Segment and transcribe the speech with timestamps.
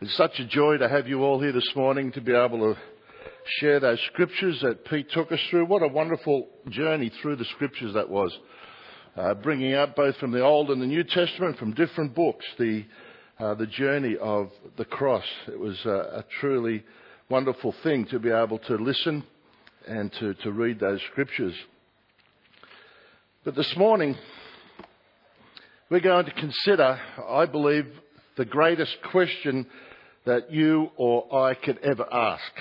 [0.00, 2.80] It's such a joy to have you all here this morning to be able to
[3.58, 5.66] share those scriptures that Pete took us through.
[5.66, 8.32] What a wonderful journey through the scriptures that was.
[9.16, 12.84] Uh, bringing up both from the Old and the New Testament, from different books, the,
[13.40, 15.24] uh, the journey of the cross.
[15.48, 16.84] It was a truly
[17.28, 19.24] wonderful thing to be able to listen
[19.88, 21.54] and to, to read those scriptures.
[23.44, 24.14] But this morning,
[25.90, 27.86] we're going to consider, I believe,
[28.36, 29.66] the greatest question
[30.26, 32.52] that you or I could ever ask.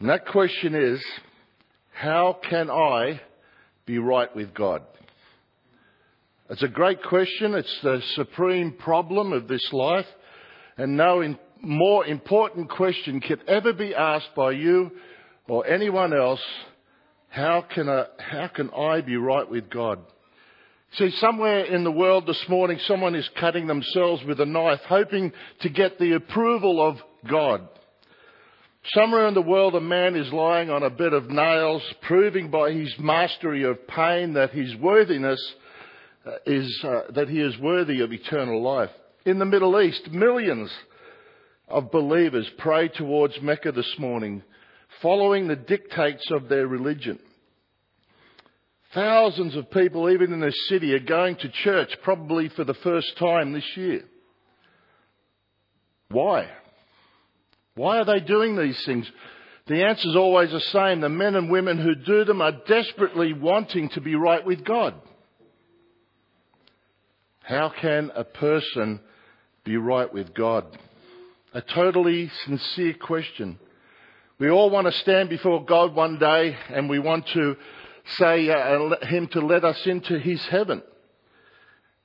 [0.00, 1.04] And that question is,
[1.92, 3.20] how can I
[3.86, 4.82] be right with God?
[6.50, 7.54] It's a great question.
[7.54, 10.06] It's the supreme problem of this life.
[10.76, 14.90] And no more important question could ever be asked by you
[15.48, 16.42] or anyone else.
[17.28, 20.00] How can how can I be right with God?
[20.96, 25.32] See, somewhere in the world this morning, someone is cutting themselves with a knife, hoping
[25.62, 26.98] to get the approval of
[27.28, 27.66] God.
[28.94, 32.70] Somewhere in the world, a man is lying on a bed of nails, proving by
[32.70, 35.40] his mastery of pain that his worthiness
[36.24, 38.90] uh, is, uh, that he is worthy of eternal life.
[39.26, 40.70] In the Middle East, millions
[41.66, 44.44] of believers pray towards Mecca this morning,
[45.02, 47.18] following the dictates of their religion.
[48.94, 53.18] Thousands of people, even in this city, are going to church probably for the first
[53.18, 54.04] time this year.
[56.10, 56.48] Why?
[57.74, 59.10] Why are they doing these things?
[59.66, 61.00] The answer is always the same.
[61.00, 64.94] The men and women who do them are desperately wanting to be right with God.
[67.40, 69.00] How can a person
[69.64, 70.66] be right with God?
[71.52, 73.58] A totally sincere question.
[74.38, 77.56] We all want to stand before God one day and we want to
[78.04, 80.82] say uh, him to let us into his heaven.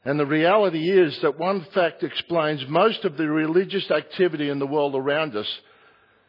[0.05, 4.67] And the reality is that one fact explains most of the religious activity in the
[4.67, 5.59] world around us.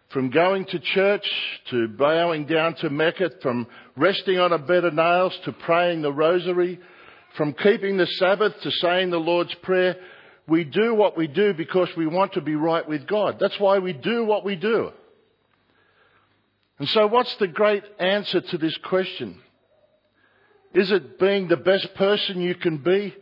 [0.08, 1.30] From going to church
[1.70, 6.12] to bowing down to Mecca, from resting on a bed of nails to praying the
[6.12, 6.80] rosary,
[7.36, 9.96] from keeping the Sabbath to saying the Lord's Prayer,
[10.48, 13.38] we do what we do because we want to be right with God.
[13.38, 14.90] That's why we do what we do.
[16.80, 19.40] And so what's the great answer to this question?
[20.72, 23.14] Is it being the best person you can be?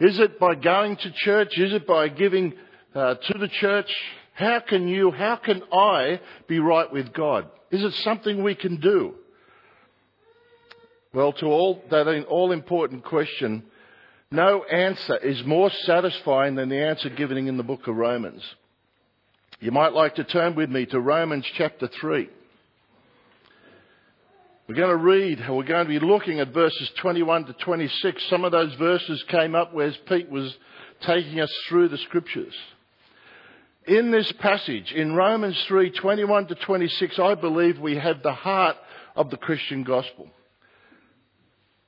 [0.00, 1.56] Is it by going to church?
[1.56, 2.54] Is it by giving
[2.94, 3.90] uh, to the church?
[4.34, 7.48] How can you, how can I be right with God?
[7.70, 9.14] Is it something we can do?
[11.14, 13.64] Well, to all that all important question,
[14.30, 18.42] no answer is more satisfying than the answer given in the book of Romans.
[19.60, 22.28] You might like to turn with me to Romans chapter 3.
[24.68, 28.28] We're going to read, we're going to be looking at verses 21 to 26.
[28.30, 30.54] Some of those verses came up as Pete was
[31.04, 32.54] taking us through the scriptures.
[33.88, 38.76] In this passage, in Romans 3, 21 to 26, I believe we have the heart
[39.16, 40.28] of the Christian gospel.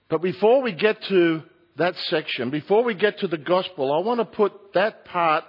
[0.08, 1.42] But before we get to
[1.76, 5.44] that section, before we get to the gospel, I want to put that part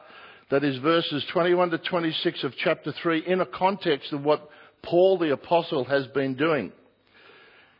[0.51, 4.47] that is verses 21 to 26 of chapter 3 in a context of what
[4.83, 6.71] Paul the apostle has been doing.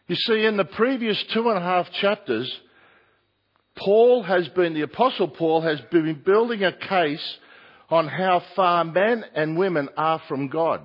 [0.08, 2.52] You see, in the previous two and a half chapters,
[3.78, 7.38] Paul has been, the Apostle Paul has been building a case
[7.90, 10.82] on how far men and women are from God.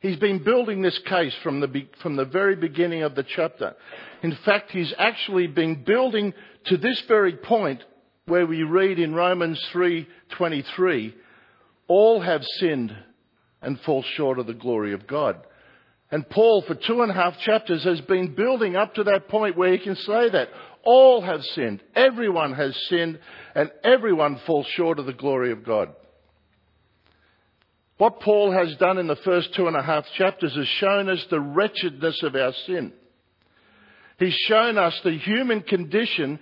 [0.00, 3.74] He's been building this case from the, from the very beginning of the chapter.
[4.22, 6.34] In fact, he's actually been building
[6.66, 7.82] to this very point
[8.26, 11.14] where we read in Romans 3:23,
[11.88, 12.94] all have sinned
[13.60, 15.36] and fall short of the glory of God.
[16.12, 19.56] And Paul, for two and a half chapters, has been building up to that point
[19.56, 20.48] where he can say that.
[20.84, 21.80] All have sinned.
[21.96, 23.18] Everyone has sinned,
[23.54, 25.88] and everyone falls short of the glory of God.
[27.96, 31.24] What Paul has done in the first two and a half chapters has shown us
[31.30, 32.92] the wretchedness of our sin.
[34.18, 36.40] He's shown us the human condition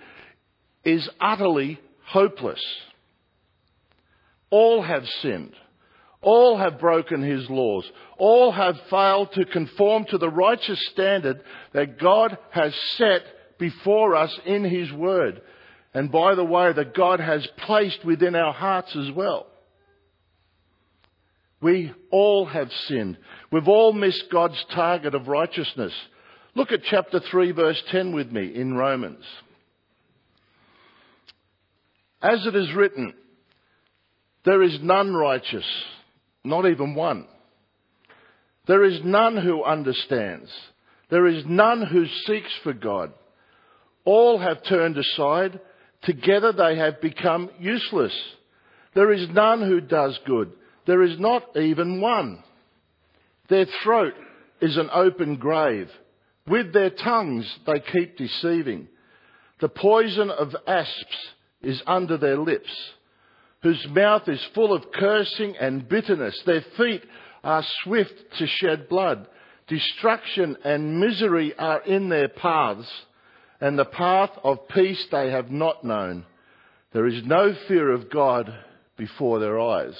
[0.83, 2.61] is utterly hopeless.
[4.49, 5.53] All have sinned.
[6.21, 7.89] All have broken his laws.
[8.17, 11.41] All have failed to conform to the righteous standard
[11.73, 13.23] that God has set
[13.57, 15.41] before us in his word.
[15.93, 19.47] And by the way, that God has placed within our hearts as well.
[21.61, 23.17] We all have sinned.
[23.51, 25.93] We've all missed God's target of righteousness.
[26.55, 29.23] Look at chapter 3 verse 10 with me in Romans.
[32.21, 33.13] As it is written,
[34.43, 35.65] there is none righteous,
[36.43, 37.27] not even one.
[38.67, 40.49] There is none who understands.
[41.09, 43.11] There is none who seeks for God.
[44.05, 45.59] All have turned aside.
[46.03, 48.17] Together they have become useless.
[48.95, 50.51] There is none who does good.
[50.87, 52.43] There is not even one.
[53.49, 54.13] Their throat
[54.61, 55.89] is an open grave.
[56.47, 58.87] With their tongues they keep deceiving.
[59.59, 61.17] The poison of asps
[61.61, 62.71] is under their lips,
[63.63, 66.39] whose mouth is full of cursing and bitterness.
[66.45, 67.03] Their feet
[67.43, 69.27] are swift to shed blood.
[69.67, 72.89] Destruction and misery are in their paths,
[73.59, 76.25] and the path of peace they have not known.
[76.93, 78.53] There is no fear of God
[78.97, 79.95] before their eyes.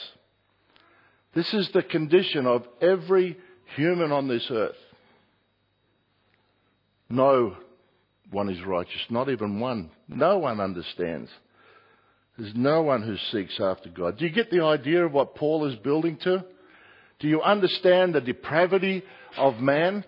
[1.34, 3.38] This is the condition of every
[3.76, 4.76] human on this earth.
[7.10, 7.56] No
[8.32, 9.92] one is righteous, not even one.
[10.08, 11.30] No one understands.
[12.38, 14.18] There's no one who seeks after God.
[14.18, 16.46] Do you get the idea of what Paul is building to?
[17.20, 19.04] Do you understand the depravity
[19.38, 20.04] of man?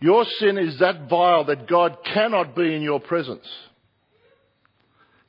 [0.00, 3.46] Your sin is that vile that God cannot be in your presence.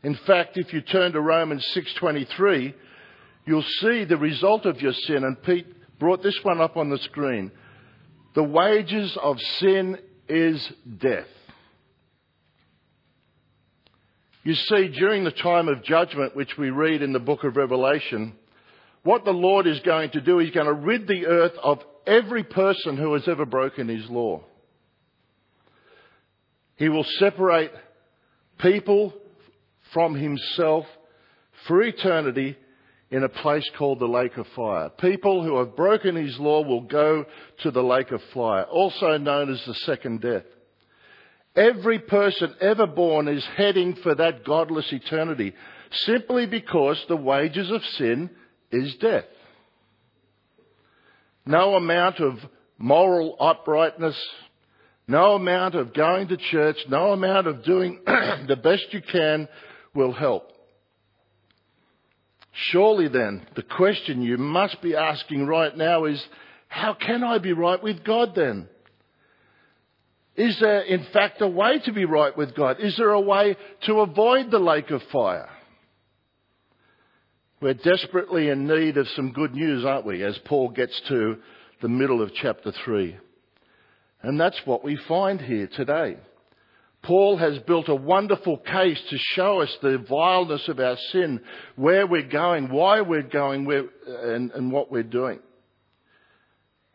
[0.03, 2.73] In fact, if you turn to Romans 6:23,
[3.45, 5.67] you'll see the result of your sin and Pete
[5.99, 7.51] brought this one up on the screen.
[8.35, 9.97] The wages of sin
[10.29, 10.65] is
[10.99, 11.27] death.
[14.43, 18.33] You see, during the time of judgment, which we read in the book of Revelation,
[19.03, 22.43] what the Lord is going to do, He's going to rid the earth of every
[22.43, 24.43] person who has ever broken His law.
[26.77, 27.71] He will separate
[28.59, 29.13] people
[29.93, 30.85] from Himself
[31.67, 32.57] for eternity
[33.11, 34.89] in a place called the lake of fire.
[34.89, 37.25] People who have broken his law will go
[37.61, 40.43] to the lake of fire, also known as the second death.
[41.55, 45.53] Every person ever born is heading for that godless eternity
[45.91, 48.29] simply because the wages of sin
[48.71, 49.25] is death.
[51.45, 52.37] No amount of
[52.77, 54.15] moral uprightness,
[55.07, 59.47] no amount of going to church, no amount of doing the best you can
[59.95, 60.51] will help.
[62.71, 66.23] Surely then, the question you must be asking right now is,
[66.67, 68.67] how can I be right with God then?
[70.39, 72.77] Is there in fact a way to be right with God?
[72.79, 73.57] Is there a way
[73.87, 75.49] to avoid the lake of fire?
[77.61, 81.39] We're desperately in need of some good news, aren't we, as Paul gets to
[81.81, 83.17] the middle of chapter 3.
[84.21, 86.15] And that's what we find here today.
[87.03, 91.41] Paul has built a wonderful case to show us the vileness of our sin,
[91.75, 93.69] where we're going, why we're going,
[94.07, 95.39] and, and what we're doing.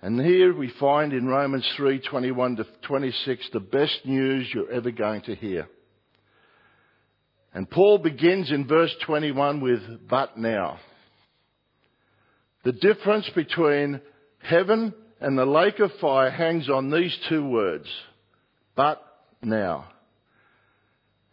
[0.05, 4.91] And here we find in Romans 3 21 to 26 the best news you're ever
[4.91, 5.67] going to hear.
[7.55, 10.79] And Paul begins in verse 21 with, but now.
[12.65, 14.03] The difference between
[14.43, 14.93] heaven
[15.23, 17.89] and the lake of fire hangs on these two words,
[18.77, 19.03] but
[19.41, 19.87] now.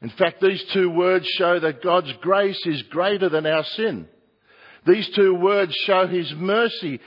[0.01, 4.07] In fact, these two words show that God's grace is greater than our sin.
[4.87, 7.01] These two words show His mercy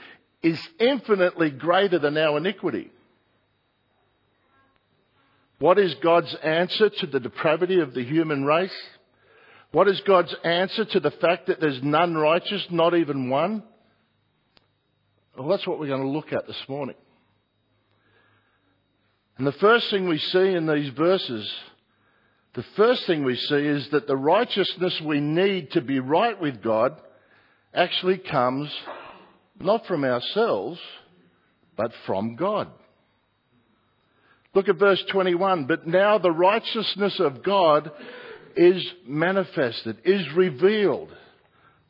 [0.45, 2.91] is infinitely greater than our iniquity.
[5.57, 8.75] What is God's answer to the depravity of the human race?
[9.71, 13.63] What is God's answer to the fact that there's none righteous, not even one?
[15.37, 16.95] Well, that's what we're going to look at this morning.
[19.37, 21.51] And the first thing we see in these verses
[22.55, 26.63] the first thing we see is that the righteousness we need to be right with
[26.63, 26.95] God
[27.73, 28.73] actually comes
[29.59, 30.79] not from ourselves,
[31.75, 32.69] but from God.
[34.53, 35.65] Look at verse 21.
[35.65, 37.91] But now the righteousness of God
[38.55, 41.09] is manifested, is revealed.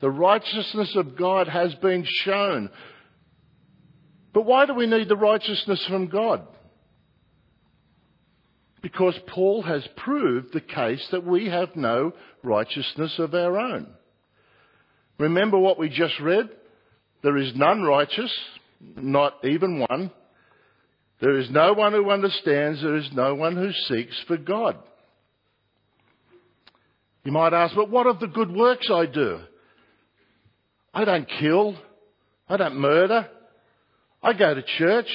[0.02, 2.70] The righteousness of God has been shown.
[4.34, 6.48] But why do we need the righteousness from God?
[8.86, 13.88] because Paul has proved the case that we have no righteousness of our own.
[15.18, 16.48] Remember what we just read?
[17.26, 18.32] There is none righteous,
[18.80, 20.12] not even one.
[21.20, 24.78] There is no one who understands, there is no one who seeks for God.
[27.24, 29.40] You might ask, but what of the good works I do?
[30.94, 31.76] I don't kill.
[32.48, 33.28] I don't murder.
[34.22, 35.10] I go to church.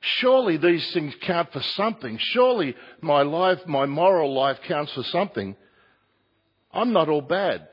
[0.00, 2.18] Surely these things count for something.
[2.32, 5.54] Surely my life, my moral life counts for something.
[6.72, 7.68] I'm not all bad.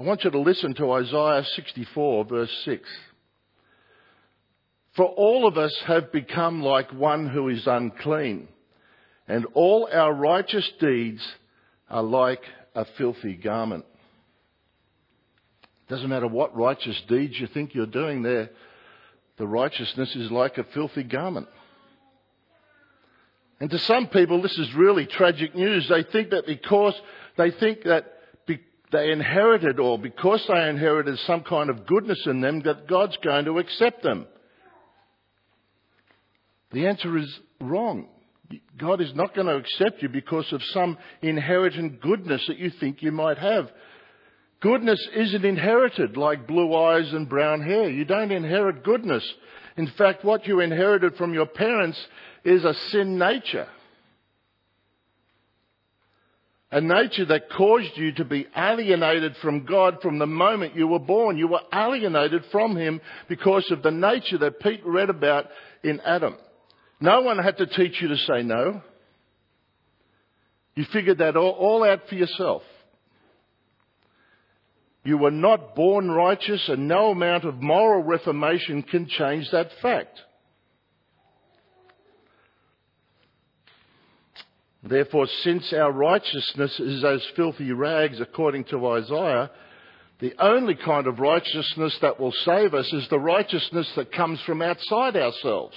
[0.00, 2.88] I want you to listen to Isaiah 64 verse 6.
[4.94, 8.48] For all of us have become like one who is unclean,
[9.28, 11.22] and all our righteous deeds
[11.90, 12.42] are like
[12.74, 13.84] a filthy garment.
[15.90, 18.48] Doesn't matter what righteous deeds you think you're doing there,
[19.36, 21.48] the righteousness is like a filthy garment.
[23.60, 25.90] And to some people, this is really tragic news.
[25.90, 26.98] They think that because
[27.36, 28.19] They think that
[28.92, 33.44] they inherited or because they inherited some kind of goodness in them that God's going
[33.44, 34.26] to accept them.
[36.72, 38.08] The answer is wrong.
[38.78, 43.02] God is not going to accept you because of some inherited goodness that you think
[43.02, 43.70] you might have.
[44.60, 47.88] Goodness isn't inherited like blue eyes and brown hair.
[47.88, 49.24] You don't inherit goodness.
[49.76, 51.98] In fact, what you inherited from your parents
[52.44, 53.68] is a sin nature.
[56.72, 61.00] A nature that caused you to be alienated from God from the moment you were
[61.00, 61.36] born.
[61.36, 65.46] You were alienated from Him because of the nature that Pete read about
[65.82, 66.36] in Adam.
[67.00, 68.82] No one had to teach you to say no.
[70.76, 72.62] You figured that all, all out for yourself.
[75.02, 80.20] You were not born righteous and no amount of moral reformation can change that fact.
[84.82, 89.50] Therefore, since our righteousness is as filthy rags according to Isaiah,
[90.20, 94.62] the only kind of righteousness that will save us is the righteousness that comes from
[94.62, 95.74] outside ourselves.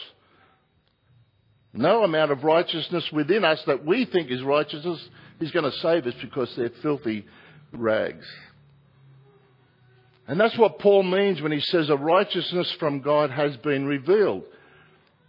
[1.73, 5.03] No amount of righteousness within us that we think is righteousness
[5.39, 7.25] is going to save us because they're filthy
[7.73, 8.25] rags.
[10.27, 14.43] And that's what Paul means when he says a righteousness from God has been revealed.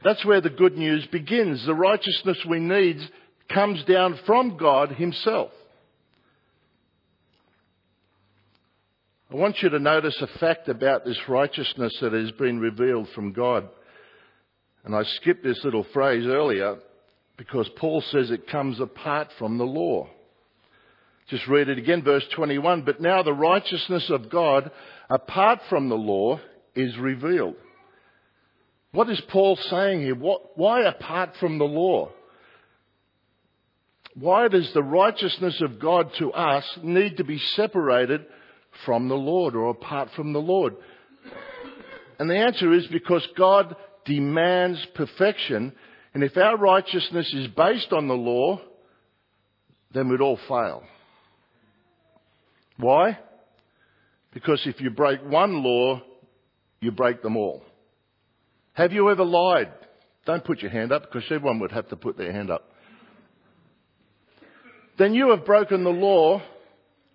[0.05, 1.65] That's where the good news begins.
[1.67, 2.99] The righteousness we need
[3.55, 5.51] comes down from God himself.
[9.33, 13.33] I want you to notice a fact about this righteousness that has been revealed from
[13.33, 13.69] God.
[14.85, 16.77] And I skipped this little phrase earlier
[17.37, 20.09] because Paul says it comes apart from the law.
[21.31, 22.83] Just read it again, verse 21.
[22.83, 24.71] But now the righteousness of God
[25.09, 26.39] apart from the law
[26.77, 27.57] is revealed.
[28.93, 30.15] What is Paul saying here?
[30.15, 32.11] What, why apart from the law?
[34.15, 38.25] Why does the righteousness of God to us need to be separated
[38.87, 40.77] from the Lord or apart from the Lord?
[42.19, 45.73] And the answer is because God demands perfection,
[46.13, 48.61] and if our righteousness is based on the law,
[49.93, 50.85] then we'd all fail.
[52.77, 53.19] Why?
[54.33, 56.03] Because if you break one law,
[56.81, 57.63] you break them all.
[58.75, 59.73] Have you ever lied?
[60.27, 62.71] Don't put your hand up because everyone would have to put their hand up.
[64.99, 66.43] Then you have broken the law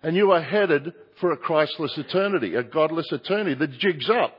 [0.02, 3.54] and you are headed for a Christless eternity, a godless eternity.
[3.54, 4.34] The jig's up,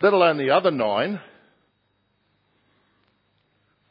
[0.00, 1.20] let alone the other nine.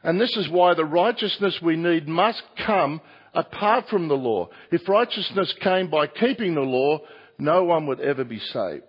[0.02, 3.00] And this is why the righteousness we need must come
[3.34, 4.48] apart from the law.
[4.70, 7.00] If righteousness came by keeping the law,
[7.38, 8.84] no one would ever be saved.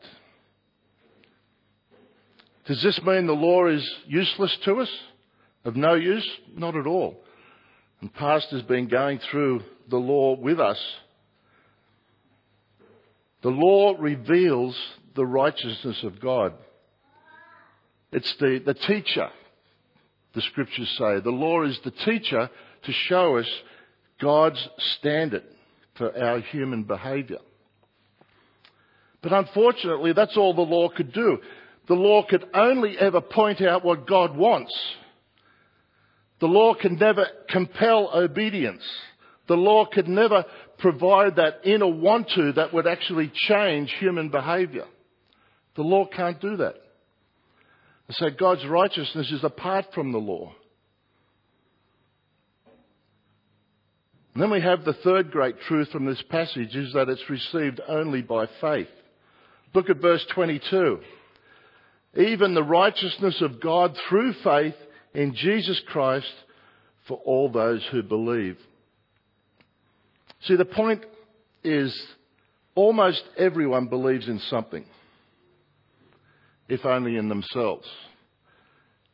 [2.66, 4.90] Does this mean the law is useless to us?
[5.66, 6.28] Of no use?
[6.56, 7.22] Not at all.
[8.02, 10.80] And Pastor's been going through the law with us.
[13.42, 14.78] The law reveals
[15.16, 16.54] the righteousness of God.
[18.12, 19.30] It's the, the teacher
[20.34, 21.20] the scriptures say.
[21.20, 22.50] The law is the teacher
[22.84, 23.50] to show us
[24.22, 25.44] God's standard
[25.98, 27.40] for our human behaviour.
[29.22, 31.38] But unfortunately, that's all the law could do.
[31.88, 34.74] The law could only ever point out what God wants.
[36.40, 38.84] The law can never compel obedience.
[39.48, 40.46] The law could never
[40.78, 44.86] provide that inner want to that would actually change human behaviour.
[45.76, 46.76] The law can't do that.
[48.12, 50.54] So God's righteousness is apart from the law.
[54.34, 57.82] And then we have the third great truth from this passage is that it's received
[57.88, 58.88] only by faith.
[59.74, 61.00] Look at verse 22.
[62.18, 64.76] Even the righteousness of God through faith
[65.14, 66.34] in Jesus Christ
[67.08, 68.58] for all those who believe.
[70.46, 71.06] See, the point
[71.64, 71.98] is
[72.76, 74.86] almost everyone believes in something
[76.68, 77.88] if only in themselves.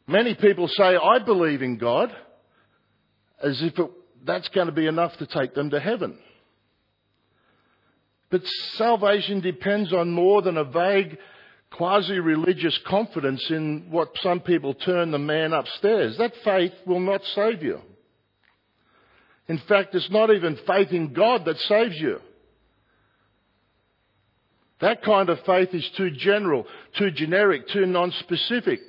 [0.08, 2.10] Many people say, I believe in God,
[3.44, 3.92] as if it,
[4.26, 6.18] that's going to be enough to take them to heaven.
[8.32, 8.42] But
[8.74, 11.18] salvation depends on more than a vague,
[11.72, 16.18] quasi religious confidence in what some people term the man upstairs.
[16.18, 17.80] That faith will not save you.
[19.50, 22.20] In fact, it's not even faith in God that saves you.
[24.80, 26.66] That kind of faith is too general,
[26.98, 28.80] too generic, too non-specific.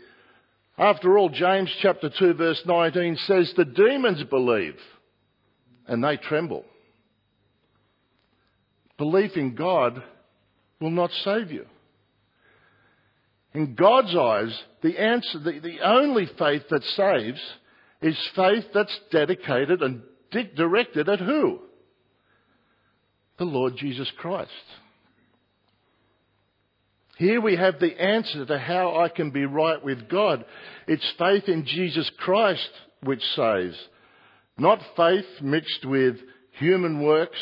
[0.78, 4.76] After all, James chapter 2 verse 19 says the demons believe
[5.88, 6.64] and they tremble.
[8.98, 10.02] Belief in God
[10.78, 11.64] will not save you.
[13.54, 17.40] In God's eyes, the answer, the, the only faith that saves
[18.00, 21.60] is faith that's dedicated and directed at who?
[23.40, 24.50] the Lord Jesus Christ.
[27.16, 30.44] Here we have the answer to how I can be right with God.
[30.86, 32.68] It's faith in Jesus Christ
[33.02, 33.76] which saves,
[34.58, 36.16] not faith mixed with
[36.58, 37.38] human works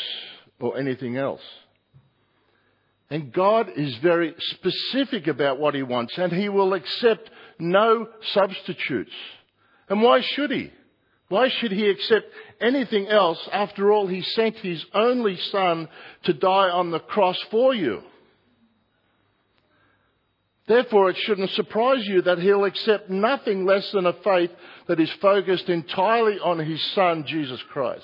[0.61, 1.41] or anything else.
[3.09, 7.29] And God is very specific about what He wants, and He will accept
[7.59, 9.11] no substitutes.
[9.89, 10.71] And why should He?
[11.27, 12.27] Why should He accept
[12.61, 13.39] anything else?
[13.51, 15.87] After all, He sent His only Son
[16.23, 18.01] to die on the cross for you.
[20.67, 24.51] Therefore, it shouldn't surprise you that He'll accept nothing less than a faith
[24.87, 28.03] that is focused entirely on His Son, Jesus Christ.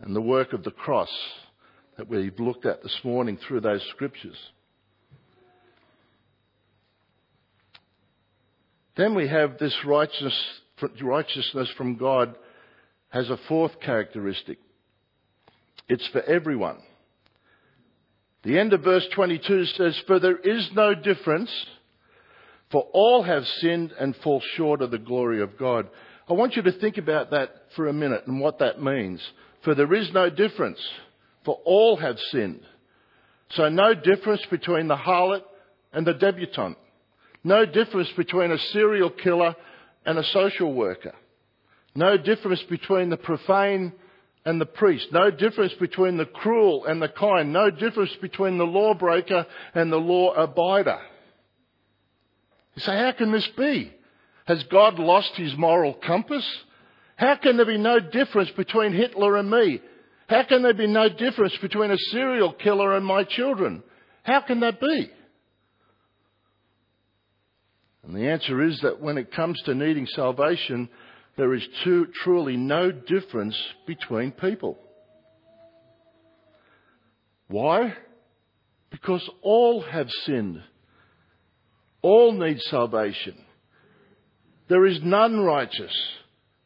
[0.00, 1.10] And the work of the cross
[1.96, 4.36] that we've looked at this morning through those scriptures.
[8.96, 10.34] Then we have this righteousness
[11.76, 12.36] from God
[13.10, 14.58] has a fourth characteristic.
[15.88, 16.78] It's for everyone.
[18.42, 21.50] The end of verse 22 says, For there is no difference,
[22.70, 25.88] for all have sinned and fall short of the glory of God.
[26.28, 29.20] I want you to think about that for a minute and what that means.
[29.64, 30.80] For there is no difference
[31.44, 32.60] for all have sinned.
[33.50, 35.42] So no difference between the harlot
[35.92, 36.76] and the debutante.
[37.44, 39.54] No difference between a serial killer
[40.06, 41.12] and a social worker.
[41.94, 43.92] No difference between the profane
[44.44, 45.08] and the priest.
[45.12, 47.52] No difference between the cruel and the kind.
[47.52, 51.00] No difference between the lawbreaker and the law abider.
[52.76, 53.92] You say, how can this be?
[54.46, 56.46] Has God lost his moral compass?
[57.16, 59.80] How can there be no difference between Hitler and me?
[60.28, 63.82] How can there be no difference between a serial killer and my children?
[64.22, 65.10] How can that be?
[68.04, 70.88] And the answer is that when it comes to needing salvation,
[71.36, 73.56] there is too, truly no difference
[73.86, 74.78] between people.
[77.48, 77.94] Why?
[78.90, 80.62] Because all have sinned.
[82.02, 83.34] All need salvation.
[84.68, 85.94] There is none righteous,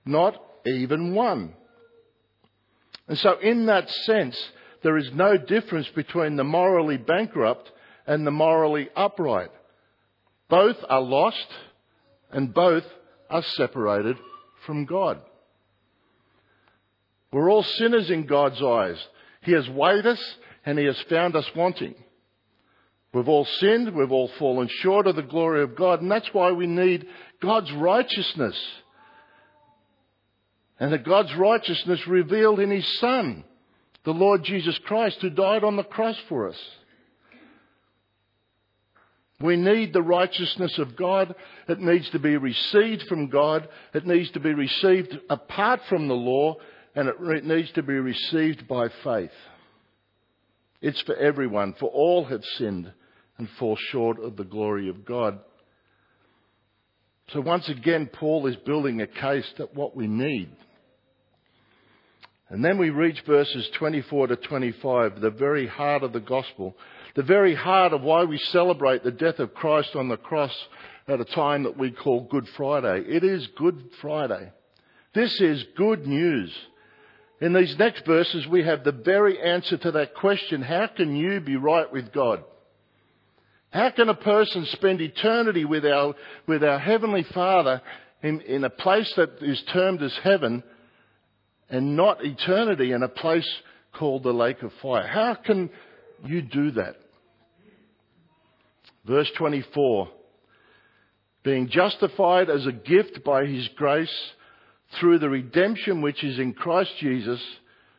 [0.05, 1.55] not even one.
[3.09, 4.39] And so in that sense,
[4.83, 7.71] there is no difference between the morally bankrupt
[8.07, 9.51] and the morally upright.
[10.51, 11.47] Both are lost
[12.31, 12.85] and both
[13.31, 14.19] are separated
[14.67, 15.21] from God.
[17.33, 18.99] We're all sinners in God's eyes.
[19.43, 20.21] He has weighed us
[20.67, 21.95] and He has found us wanting.
[23.13, 26.53] We've all sinned, we've all fallen short of the glory of God, and that's why
[26.53, 27.07] we need
[27.41, 28.57] God's righteousness
[30.79, 33.45] and that God's righteousness revealed in His Son,
[34.05, 36.59] the Lord Jesus Christ, who died on the cross for us.
[39.40, 41.35] We need the righteousness of God.
[41.68, 43.68] It needs to be received from God.
[43.94, 46.57] It needs to be received apart from the law,
[46.94, 49.31] and it needs to be received by faith.
[50.83, 52.92] It's for everyone, for all have sinned
[53.38, 55.38] and fall short of the glory of God.
[57.33, 60.50] So once again, Paul is building a case that what we need
[62.50, 66.76] and then we reach verses 24 to 25, the very heart of the gospel,
[67.14, 70.55] the very heart of why we celebrate the death of Christ on the cross
[71.09, 73.05] at a time that we call Good Friday.
[73.07, 74.53] It is Good Friday.
[75.14, 76.55] This is good news.
[77.40, 81.40] In these next verses, we have the very answer to that question how can you
[81.40, 82.44] be right with God?
[83.70, 86.14] How can a person spend eternity with our,
[86.46, 87.81] with our Heavenly Father
[88.23, 90.62] in, in a place that is termed as heaven
[91.70, 93.49] and not eternity in a place
[93.92, 95.07] called the lake of fire.
[95.07, 95.70] How can
[96.25, 96.96] you do that?
[99.05, 100.09] Verse 24
[101.43, 104.15] being justified as a gift by his grace
[104.99, 107.41] through the redemption which is in Christ Jesus,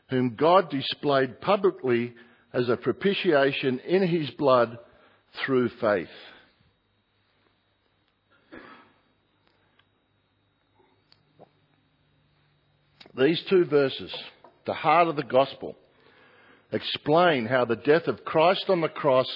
[0.09, 2.13] whom God displayed publicly
[2.53, 4.77] as a propitiation in his blood
[5.43, 6.09] through faith.
[13.17, 14.13] These two verses,
[14.65, 15.75] the heart of the gospel,
[16.71, 19.27] explain how the death of Christ on the cross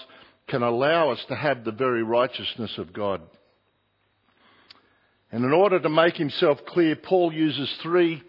[0.47, 3.21] can allow us to have the very righteousness of God.
[5.31, 8.21] And in order to make himself clear, Paul uses three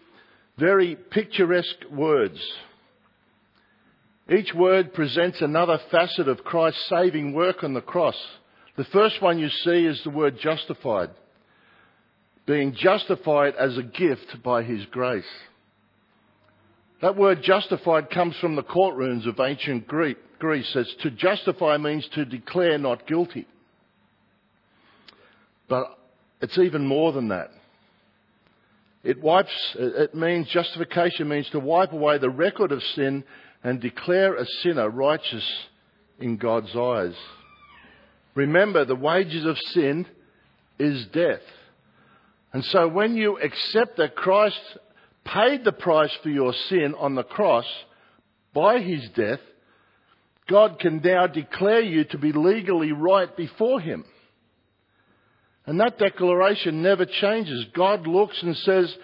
[0.57, 2.39] very picturesque words.
[4.29, 8.17] Each word presents another facet of Christ's saving work on the cross.
[8.75, 11.11] The first one you see is the word justified
[12.47, 15.25] being justified as a gift by his grace.
[17.01, 19.85] That word justified comes from the courtrooms of ancient
[20.39, 20.75] Greece.
[20.75, 23.47] As to justify means to declare not guilty.
[25.67, 25.97] But
[26.41, 27.51] it's even more than that.
[29.03, 33.23] It wipes, it means, justification means to wipe away the record of sin
[33.63, 35.47] and declare a sinner righteous
[36.19, 37.15] in God's eyes.
[38.35, 40.05] Remember, the wages of sin
[40.79, 41.41] is death.
[42.53, 44.59] And so when you accept that Christ
[45.23, 47.65] paid the price for your sin on the cross
[48.53, 49.39] by his death,
[50.47, 54.05] God can now declare you to be legally right before him.
[55.65, 57.65] And that declaration never changes.
[57.75, 58.95] God looks and says,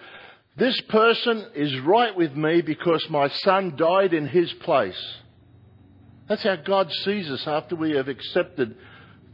[0.56, 4.98] this person is right with me because my son died in his place.
[6.28, 8.76] That's how God sees us after we have accepted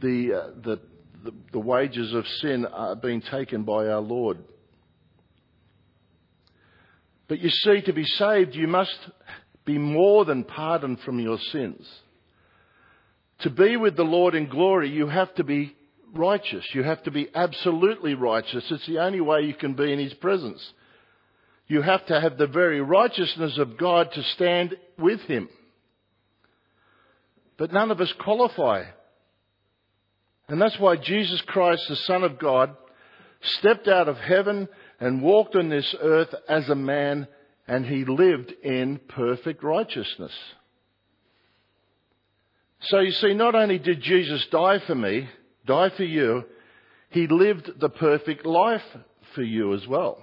[0.01, 0.79] the, uh, the,
[1.23, 4.39] the, the, wages of sin are being taken by our Lord.
[7.27, 8.97] But you see, to be saved, you must
[9.71, 11.87] be more than pardoned from your sins.
[13.39, 15.75] To be with the Lord in glory, you have to be
[16.13, 16.65] righteous.
[16.73, 18.65] You have to be absolutely righteous.
[18.69, 20.61] It's the only way you can be in His presence.
[21.67, 25.47] You have to have the very righteousness of God to stand with Him.
[27.57, 28.83] But none of us qualify.
[30.49, 32.75] And that's why Jesus Christ, the Son of God,
[33.41, 34.67] stepped out of heaven
[34.99, 37.27] and walked on this earth as a man
[37.71, 40.33] and he lived in perfect righteousness.
[42.81, 45.29] So you see, not only did Jesus die for me,
[45.65, 46.43] die for you,
[47.11, 48.81] he lived the perfect life
[49.35, 50.21] for you as well.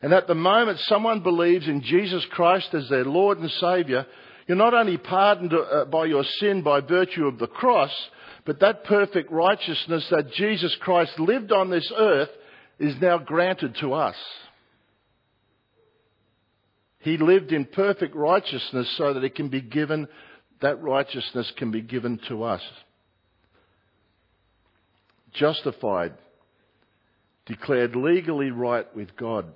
[0.00, 4.06] And at the moment someone believes in Jesus Christ as their Lord and Saviour,
[4.46, 7.90] you're not only pardoned uh, by your sin by virtue of the cross,
[8.46, 12.30] but that perfect righteousness that Jesus Christ lived on this earth
[12.78, 14.14] is now granted to us.
[17.08, 20.08] He lived in perfect righteousness so that it can be given,
[20.60, 22.60] that righteousness can be given to us
[25.32, 26.12] justified,
[27.46, 29.46] declared legally right with God.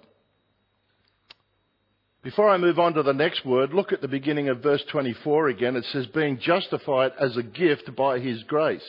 [2.23, 5.49] Before I move on to the next word, look at the beginning of verse 24
[5.49, 5.77] again.
[5.77, 8.81] It says, being justified as a gift by His grace.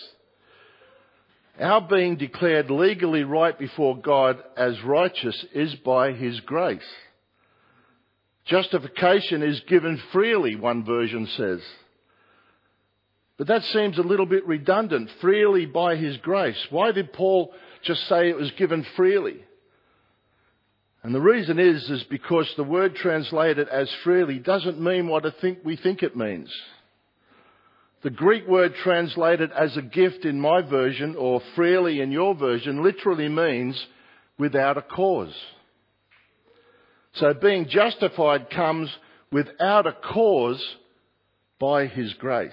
[1.59, 6.81] Our being declared legally right before God as righteous is by His grace.
[8.45, 11.61] Justification is given freely, one version says.
[13.37, 15.09] But that seems a little bit redundant.
[15.21, 16.67] Freely by his grace.
[16.69, 17.53] Why did Paul
[17.83, 19.43] just say it was given freely?
[21.03, 25.31] And the reason is, is because the word translated as freely doesn't mean what I
[25.41, 26.53] think we think it means.
[28.03, 32.83] The Greek word translated as a gift in my version or freely in your version
[32.83, 33.85] literally means
[34.37, 35.35] without a cause.
[37.13, 38.89] So being justified comes
[39.31, 40.63] without a cause
[41.59, 42.51] by His grace.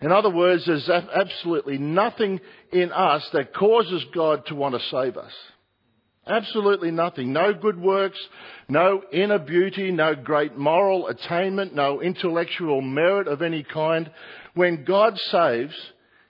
[0.00, 5.16] In other words, there's absolutely nothing in us that causes God to want to save
[5.16, 5.32] us.
[6.26, 7.32] Absolutely nothing.
[7.32, 8.18] No good works,
[8.68, 14.10] no inner beauty, no great moral attainment, no intellectual merit of any kind.
[14.54, 15.74] When God saves,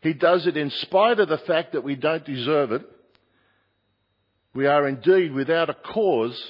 [0.03, 2.83] He does it in spite of the fact that we don't deserve it.
[4.55, 6.41] We are indeed without a cause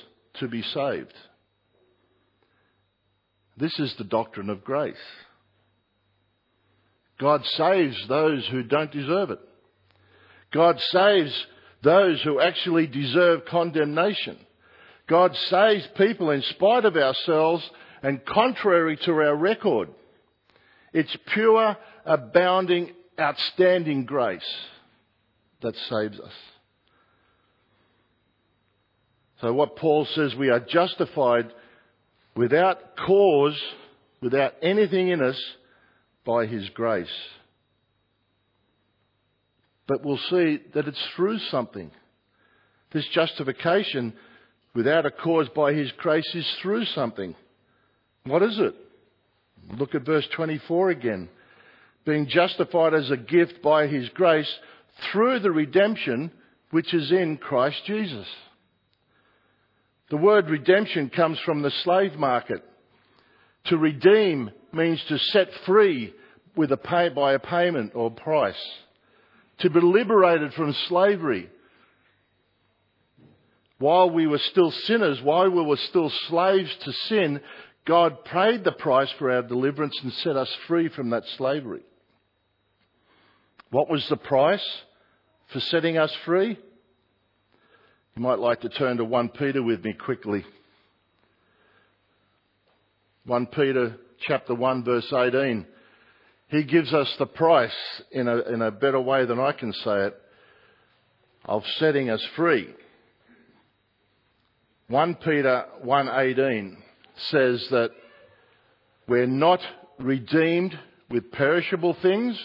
[0.41, 1.15] to be saved.
[3.57, 4.95] This is the doctrine of grace.
[7.19, 9.39] God saves those who don't deserve it.
[10.53, 11.47] God saves
[11.83, 14.37] those who actually deserve condemnation.
[15.09, 17.69] God saves people in spite of ourselves
[18.03, 19.89] and contrary to our record.
[20.93, 24.55] It's pure, abounding, outstanding grace
[25.63, 26.33] that saves us.
[29.41, 31.53] So what Paul says, we are justified
[32.35, 33.61] without cause,
[34.23, 35.41] without anything in us,
[36.25, 37.07] by His grace.
[39.87, 41.91] But we'll see that it's through something.
[42.93, 44.15] This justification
[44.75, 47.35] without a cause by His grace is through something.
[48.25, 48.75] What is it?
[49.79, 51.29] Look at verse 24 again.
[52.05, 54.53] Being justified as a gift by His grace
[55.13, 56.31] through the redemption
[56.71, 58.27] which is in Christ Jesus.
[60.11, 62.63] The word redemption comes from the slave market.
[63.65, 66.15] To redeem means to set free
[66.55, 68.55] with a pay, by a payment or price.
[69.59, 71.51] To be liberated from slavery.
[73.79, 77.41] While we were still sinners, while we were still slaves to sin,
[77.85, 81.83] God paid the price for our deliverance and set us free from that slavery.
[83.71, 84.65] What was the price
[85.49, 86.59] for setting us free?
[88.17, 90.43] You might like to turn to 1 Peter with me quickly.
[93.27, 95.67] 1 Peter chapter 1 verse 18.
[96.49, 97.75] He gives us the price
[98.11, 100.23] in a, in a better way than I can say it
[101.45, 102.69] of setting us free.
[104.89, 106.75] 1 Peter 1.18
[107.29, 107.91] says that
[109.07, 109.61] We're not
[109.99, 110.79] redeemed
[111.11, 112.41] with perishable things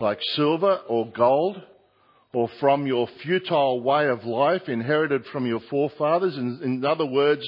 [0.00, 1.60] like silver or gold
[2.36, 6.36] or from your futile way of life inherited from your forefathers.
[6.36, 7.42] In, in other words,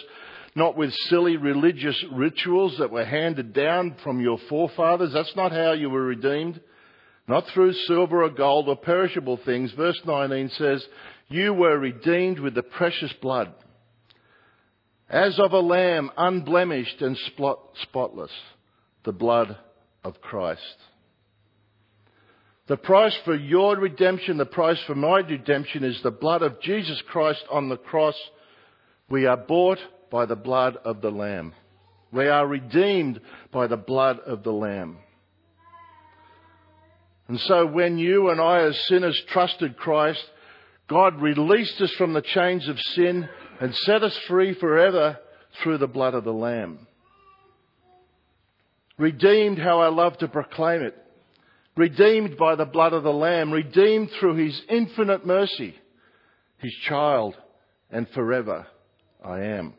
[0.54, 5.12] not with silly religious rituals that were handed down from your forefathers.
[5.12, 6.58] That's not how you were redeemed.
[7.26, 9.70] Not through silver or gold or perishable things.
[9.72, 10.82] Verse 19 says,
[11.28, 13.52] You were redeemed with the precious blood,
[15.10, 17.18] as of a lamb unblemished and
[17.82, 18.32] spotless,
[19.04, 19.54] the blood
[20.02, 20.62] of Christ.
[22.68, 27.02] The price for your redemption, the price for my redemption is the blood of Jesus
[27.08, 28.16] Christ on the cross.
[29.08, 29.78] We are bought
[30.10, 31.54] by the blood of the Lamb.
[32.12, 33.20] We are redeemed
[33.52, 34.98] by the blood of the Lamb.
[37.26, 40.22] And so when you and I as sinners trusted Christ,
[40.88, 43.28] God released us from the chains of sin
[43.60, 45.18] and set us free forever
[45.62, 46.86] through the blood of the Lamb.
[48.98, 50.96] Redeemed, how I love to proclaim it.
[51.78, 55.76] Redeemed by the blood of the Lamb, redeemed through His infinite mercy,
[56.56, 57.36] His child,
[57.88, 58.66] and forever
[59.24, 59.74] I am.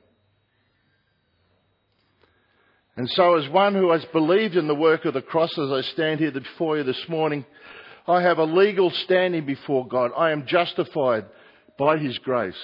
[2.95, 5.81] And so, as one who has believed in the work of the cross as I
[5.81, 7.45] stand here before you this morning,
[8.07, 10.11] I have a legal standing before God.
[10.15, 11.25] I am justified
[11.77, 12.55] by His grace.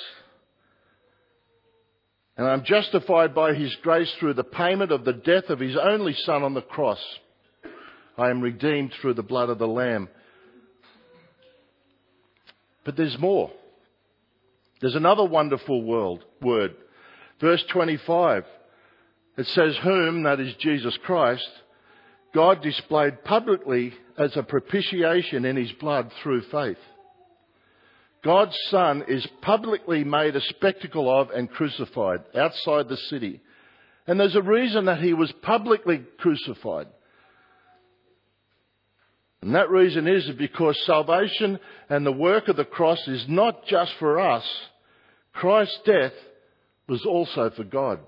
[2.37, 6.13] And I'm justified by His grace through the payment of the death of His only
[6.13, 7.03] Son on the cross.
[8.17, 10.10] I am redeemed through the blood of the Lamb.
[12.84, 13.51] But there's more.
[14.82, 16.75] There's another wonderful world, word.
[17.41, 18.43] Verse 25.
[19.38, 21.47] It says, whom, that is Jesus Christ,
[22.34, 26.78] God displayed publicly as a propitiation in his blood through faith.
[28.23, 33.41] God's Son is publicly made a spectacle of and crucified outside the city.
[34.08, 36.88] And there's a reason that he was publicly crucified.
[39.45, 43.91] And that reason is because salvation and the work of the cross is not just
[43.99, 44.43] for us.
[45.34, 46.13] Christ's death
[46.89, 47.99] was also for God.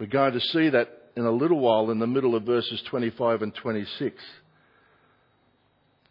[0.00, 3.42] We're going to see that in a little while in the middle of verses 25
[3.42, 4.16] and 26.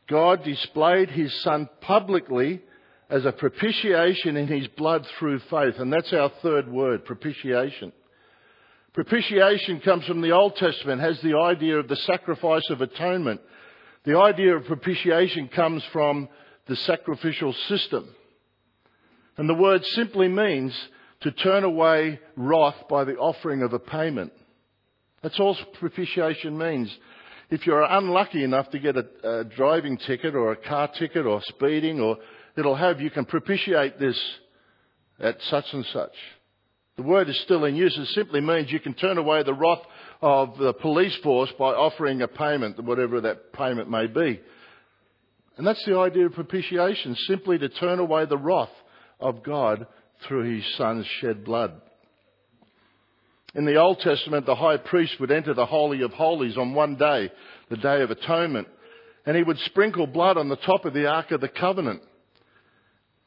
[0.08, 2.62] God displayed his Son publicly
[3.10, 5.80] as a propitiation in his blood through faith.
[5.80, 7.94] And that's our third word, propitiation.
[8.96, 13.42] Propitiation comes from the Old Testament, has the idea of the sacrifice of atonement.
[14.06, 16.30] The idea of propitiation comes from
[16.68, 18.08] the sacrificial system.
[19.36, 20.74] And the word simply means
[21.24, 24.32] to turn away wrath by the offering of a payment.
[25.22, 26.90] That's all propitiation means.
[27.50, 31.42] If you're unlucky enough to get a, a driving ticket or a car ticket or
[31.42, 32.16] speeding or
[32.58, 34.18] it'll have, you can propitiate this
[35.20, 36.14] at such and such.
[36.98, 37.98] The word is still in use.
[37.98, 39.82] It simply means you can turn away the wrath
[40.22, 44.40] of the police force by offering a payment, whatever that payment may be.
[45.58, 48.70] And that's the idea of propitiation, simply to turn away the wrath
[49.20, 49.88] of God
[50.28, 51.82] through his son's shed blood.
[53.54, 56.96] In the Old Testament, the high priest would enter the Holy of Holies on one
[56.96, 57.32] day,
[57.70, 58.68] the Day of Atonement,
[59.26, 62.02] and he would sprinkle blood on the top of the Ark of the Covenant.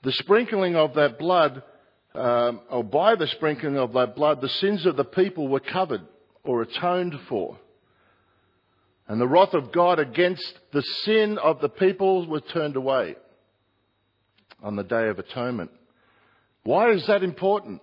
[0.03, 1.63] The sprinkling of that blood,
[2.19, 6.03] um, or by the sprinkling of that blood, the sins of the people were covered
[6.43, 7.57] or atoned for.
[9.07, 13.17] And the wrath of God against the sin of the people was turned away
[14.63, 15.71] on the Day of Atonement.
[16.65, 17.81] Why is that important?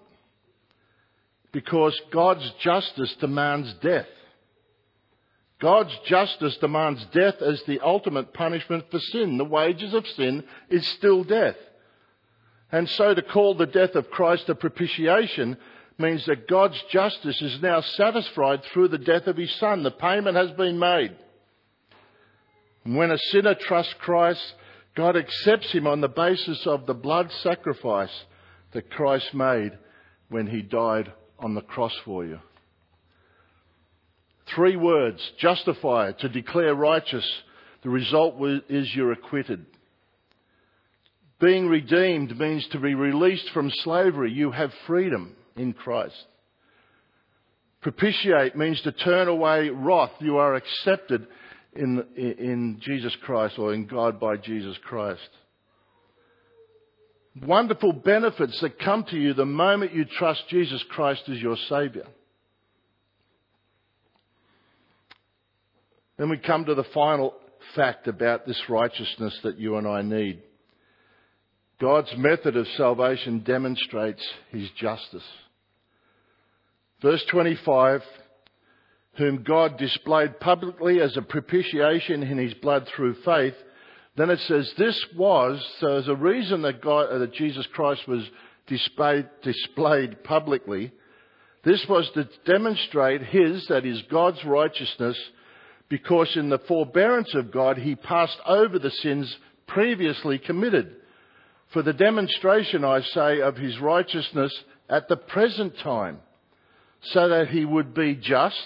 [1.52, 4.08] Because God's justice demands death.
[5.62, 9.38] God's justice demands death as the ultimate punishment for sin.
[9.38, 11.56] The wages of sin is still death.
[12.71, 15.58] And so to call the death of Christ a propitiation
[15.97, 19.84] means that God's justice is now satisfied through the death of his Son.
[19.84, 21.15] The payment has been made.
[22.84, 24.41] When a sinner trusts Christ,
[24.95, 28.12] God accepts him on the basis of the blood sacrifice
[28.73, 29.71] that Christ made
[30.30, 32.39] when he died on the cross for you.
[34.47, 37.25] Three words justify, to declare righteous.
[37.82, 38.36] The result
[38.69, 39.65] is you're acquitted.
[41.39, 44.32] Being redeemed means to be released from slavery.
[44.32, 46.15] You have freedom in Christ.
[47.82, 50.12] Propitiate means to turn away wrath.
[50.19, 51.28] You are accepted
[51.76, 55.30] in, in Jesus Christ or in God by Jesus Christ
[57.43, 62.06] wonderful benefits that come to you the moment you trust Jesus Christ as your Saviour.
[66.17, 67.34] Then we come to the final
[67.76, 70.41] fact about this righteousness that you and I need.
[71.80, 75.28] God's method of salvation demonstrates His justice.
[77.02, 78.02] Verse 25,
[79.18, 83.56] whom God displayed publicly as a propitiation in his blood through faith.
[84.18, 88.24] Then it says this was, so there's a reason that, God, that Jesus Christ was
[88.68, 90.92] displayed, displayed publicly.
[91.64, 95.18] This was to demonstrate his, that is God's righteousness,
[95.90, 99.36] because in the forbearance of God he passed over the sins
[99.68, 100.96] previously committed.
[101.76, 106.20] For the demonstration, I say, of his righteousness at the present time,
[107.02, 108.66] so that he would be just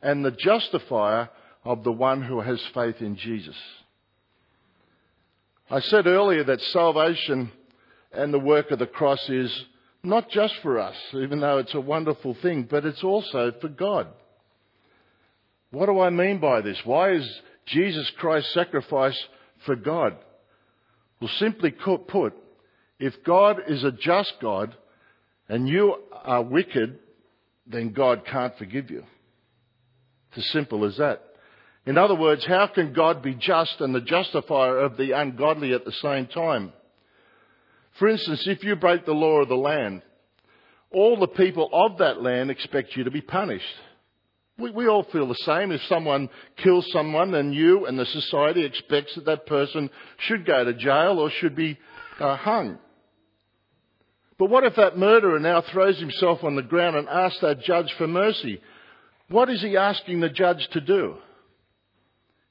[0.00, 1.28] and the justifier
[1.66, 3.56] of the one who has faith in Jesus.
[5.70, 7.52] I said earlier that salvation
[8.10, 9.66] and the work of the cross is
[10.02, 14.06] not just for us, even though it's a wonderful thing, but it's also for God.
[15.72, 16.78] What do I mean by this?
[16.86, 19.22] Why is Jesus Christ's sacrifice
[19.66, 20.16] for God?
[21.20, 22.34] Well, simply put,
[22.98, 24.74] if God is a just God
[25.48, 26.98] and you are wicked,
[27.66, 29.04] then God can't forgive you.
[30.30, 31.22] It's as simple as that.
[31.86, 35.84] In other words, how can God be just and the justifier of the ungodly at
[35.84, 36.72] the same time?
[37.98, 40.02] For instance, if you break the law of the land,
[40.92, 43.64] all the people of that land expect you to be punished.
[44.60, 45.72] We, we, all feel the same.
[45.72, 46.28] If someone
[46.62, 51.18] kills someone, then you and the society expects that that person should go to jail
[51.18, 51.78] or should be
[52.18, 52.78] uh, hung.
[54.38, 57.92] But what if that murderer now throws himself on the ground and asks that judge
[57.98, 58.60] for mercy?
[59.28, 61.16] What is he asking the judge to do?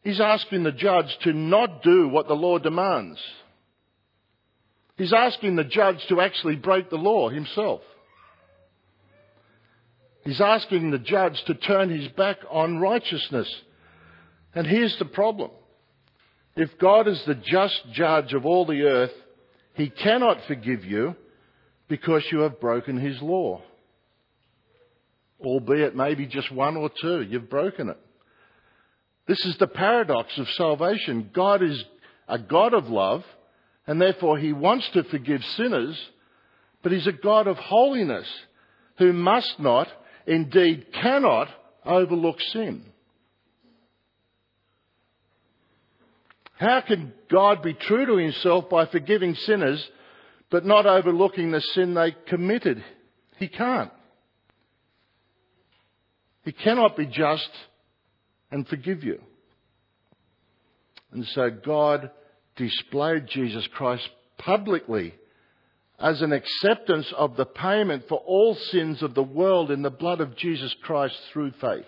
[0.04, 3.20] He's asking the judge to not do what the law demands.
[4.98, 7.82] He's asking the judge to actually break the law himself.
[10.24, 13.54] He's asking the judge to turn his back on righteousness.
[14.54, 15.52] And here's the problem.
[16.56, 19.14] If God is the just judge of all the earth,
[19.74, 21.16] he cannot forgive you
[21.88, 23.62] because you have broken his law
[25.42, 27.22] albeit maybe just one or two.
[27.22, 27.98] You've broken it.
[29.28, 31.30] This is the paradox of salvation.
[31.34, 31.84] God is
[32.28, 33.24] a God of love,
[33.88, 36.00] and therefore He wants to forgive sinners,
[36.82, 38.28] but He's a God of holiness
[38.98, 39.88] who must not,
[40.30, 41.48] indeed cannot,
[41.84, 42.84] overlook sin.
[46.54, 49.84] How can God be true to Himself by forgiving sinners,
[50.52, 52.84] but not overlooking the sin they committed?
[53.38, 53.92] He can't.
[56.44, 57.50] He cannot be just
[58.52, 59.20] and forgive you.
[61.12, 62.12] And so God
[62.56, 65.14] displayed Jesus Christ publicly
[66.00, 70.22] as an acceptance of the payment for all sins of the world in the blood
[70.22, 71.86] of Jesus Christ through faith.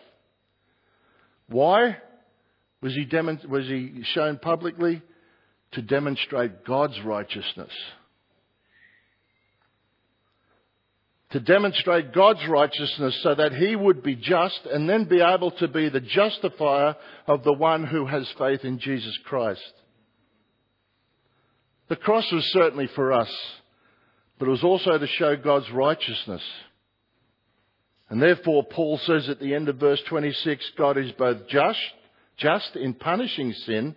[1.48, 1.98] Why
[2.82, 3.08] was he,
[3.48, 5.02] was he shown publicly?
[5.74, 7.72] To demonstrate God's righteousness.
[11.32, 15.68] to demonstrate God's righteousness so that he would be just and then be able to
[15.68, 16.96] be the justifier
[17.26, 19.62] of the one who has faith in Jesus Christ.
[21.88, 23.30] The cross was certainly for us,
[24.42, 26.42] but it was also to show God's righteousness.
[28.10, 31.78] And therefore, Paul says at the end of verse 26, God is both just,
[32.38, 33.96] just in punishing sin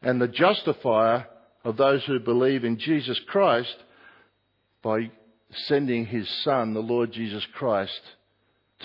[0.00, 1.26] and the justifier
[1.62, 3.76] of those who believe in Jesus Christ
[4.82, 5.10] by
[5.66, 8.00] sending his son, the Lord Jesus Christ,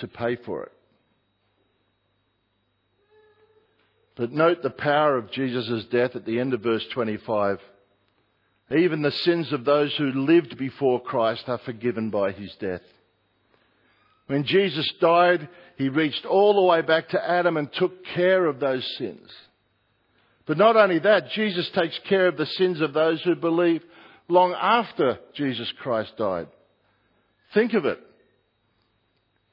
[0.00, 0.72] to pay for it.
[4.14, 7.60] But note the power of Jesus' death at the end of verse 25.
[8.70, 12.82] Even the sins of those who lived before Christ are forgiven by his death.
[14.26, 18.58] When Jesus died, he reached all the way back to Adam and took care of
[18.58, 19.30] those sins.
[20.46, 23.82] But not only that, Jesus takes care of the sins of those who believe
[24.28, 26.48] long after Jesus Christ died.
[27.54, 28.00] Think of it.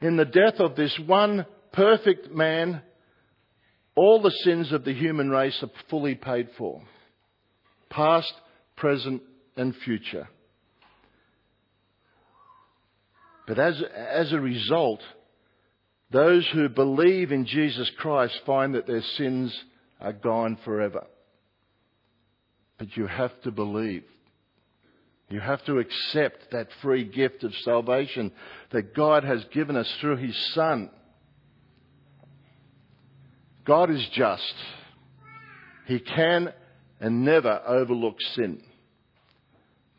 [0.01, 2.81] In the death of this one perfect man,
[3.95, 6.81] all the sins of the human race are fully paid for.
[7.89, 8.33] Past,
[8.75, 9.21] present,
[9.55, 10.27] and future.
[13.47, 15.01] But as, as a result,
[16.11, 19.53] those who believe in Jesus Christ find that their sins
[19.99, 21.05] are gone forever.
[22.77, 24.03] But you have to believe.
[25.29, 28.31] You have to accept that free gift of salvation
[28.71, 30.89] that God has given us through His Son.
[33.65, 34.53] God is just.
[35.87, 36.53] He can
[37.03, 38.61] and never overlook sin.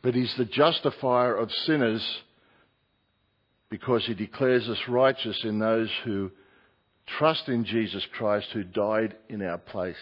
[0.01, 2.03] But He's the justifier of sinners
[3.69, 6.31] because He declares us righteous in those who
[7.19, 9.95] trust in Jesus Christ who died in our place.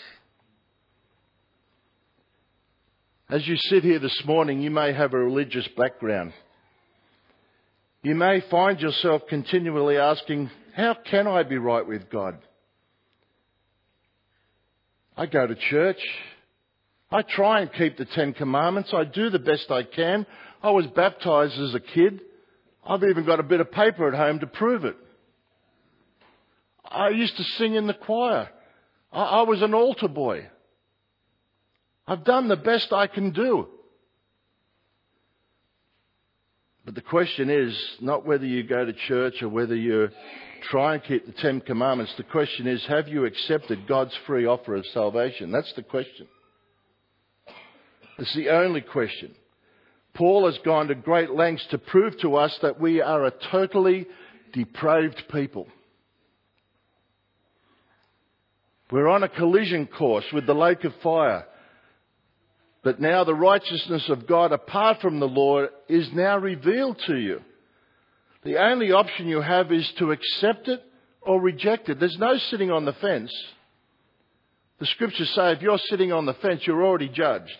[3.29, 6.31] As you sit here this morning, you may have a religious background.
[8.01, 12.37] You may find yourself continually asking, how can I be right with God?
[15.17, 15.99] I go to church.
[17.13, 18.91] I try and keep the Ten Commandments.
[18.91, 20.25] I do the best I can.
[20.63, 22.21] I was baptized as a kid.
[22.83, 24.95] I've even got a bit of paper at home to prove it.
[26.83, 28.49] I used to sing in the choir.
[29.11, 30.47] I, I was an altar boy.
[32.07, 33.67] I've done the best I can do.
[36.85, 40.09] But the question is not whether you go to church or whether you
[40.63, 42.15] try and keep the Ten Commandments.
[42.17, 45.51] The question is, have you accepted God's free offer of salvation?
[45.51, 46.27] That's the question.
[48.17, 49.33] It's the only question.
[50.13, 54.05] Paul has gone to great lengths to prove to us that we are a totally
[54.53, 55.67] depraved people.
[58.91, 61.45] We're on a collision course with the lake of fire.
[62.83, 67.41] But now the righteousness of God apart from the law is now revealed to you.
[68.43, 70.83] The only option you have is to accept it
[71.21, 71.99] or reject it.
[71.99, 73.33] There's no sitting on the fence.
[74.79, 77.57] The scriptures say if you're sitting on the fence, you're already judged.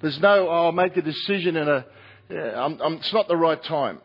[0.00, 1.86] There's no, oh, I'll make a decision in a,
[2.30, 4.00] yeah, I'm, I'm, it's not the right time.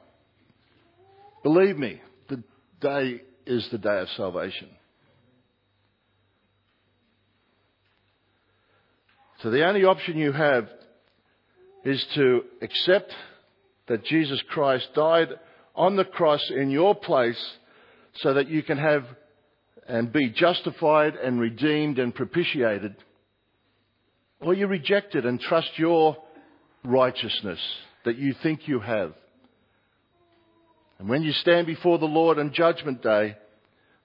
[1.44, 2.44] Believe me, the
[2.80, 4.70] day is the day of salvation.
[9.42, 10.70] So the only option you have
[11.84, 13.12] is to accept
[13.88, 15.30] that Jesus Christ died
[15.76, 17.42] on the cross in your place
[18.16, 19.04] so that you can have
[19.88, 22.96] and be justified and redeemed and propitiated.
[24.42, 26.18] Or you reject it and trust your
[26.84, 27.60] righteousness
[28.06, 29.14] that you think you have.
[31.00, 33.36] And when you stand before the Lord on Judgment Day,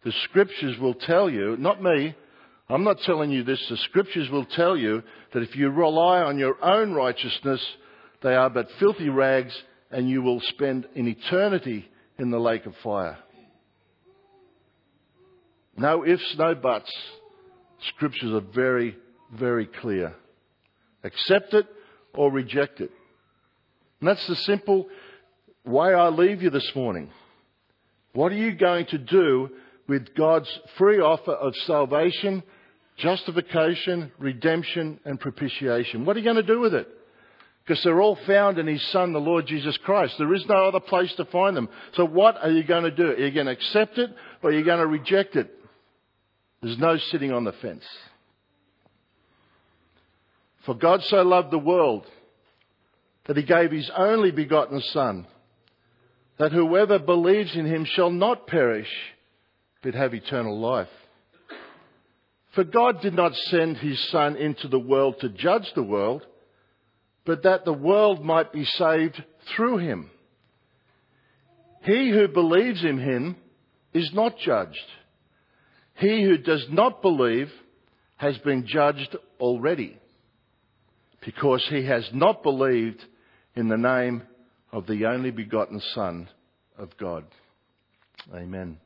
[0.04, 2.14] the Scriptures will tell you, not me,
[2.68, 6.38] I'm not telling you this, the Scriptures will tell you that if you rely on
[6.38, 7.64] your own righteousness,
[8.22, 9.56] they are but filthy rags
[9.90, 13.18] and you will spend an eternity in the lake of fire.
[15.76, 16.92] No ifs, no buts.
[17.94, 18.96] Scriptures are very,
[19.38, 20.14] very clear.
[21.04, 21.66] Accept it
[22.14, 22.90] or reject it.
[24.00, 24.88] And that's the simple
[25.64, 27.10] way I leave you this morning.
[28.12, 29.50] What are you going to do
[29.88, 32.42] with God's free offer of salvation,
[32.96, 36.04] justification, redemption, and propitiation?
[36.04, 36.88] What are you going to do with it?
[37.64, 40.14] Because they're all found in His Son, the Lord Jesus Christ.
[40.18, 41.68] There is no other place to find them.
[41.94, 43.08] So what are you going to do?
[43.08, 44.10] Are you going to accept it
[44.42, 45.52] or are you going to reject it?
[46.62, 47.84] There's no sitting on the fence.
[50.66, 52.04] For God so loved the world
[53.26, 55.26] that He gave His only begotten Son,
[56.38, 58.90] that whoever believes in Him shall not perish,
[59.82, 60.88] but have eternal life.
[62.54, 66.26] For God did not send His Son into the world to judge the world,
[67.24, 69.22] but that the world might be saved
[69.54, 70.10] through him.
[71.82, 73.36] He who believes in him
[73.92, 74.78] is not judged.
[75.94, 77.50] He who does not believe
[78.16, 79.98] has been judged already
[81.26, 83.04] because he has not believed
[83.56, 84.22] in the name
[84.72, 86.28] of the only begotten Son
[86.78, 87.24] of God.
[88.32, 88.78] Amen.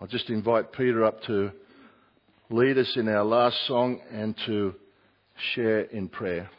[0.00, 1.52] I'll just invite Peter up to
[2.48, 4.74] lead us in our last song and to
[5.54, 6.50] share in prayer.